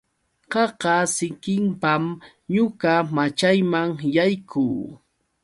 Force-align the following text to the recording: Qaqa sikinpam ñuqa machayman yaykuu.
Qaqa 0.51 0.95
sikinpam 1.15 2.03
ñuqa 2.53 2.93
machayman 3.15 3.89
yaykuu. 4.15 4.75